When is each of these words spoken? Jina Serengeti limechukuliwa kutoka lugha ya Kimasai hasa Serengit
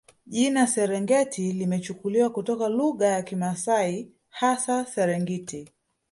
Jina 0.27 0.67
Serengeti 0.67 1.51
limechukuliwa 1.51 2.29
kutoka 2.29 2.67
lugha 2.69 3.07
ya 3.07 3.21
Kimasai 3.21 4.11
hasa 4.29 4.85
Serengit 4.85 5.69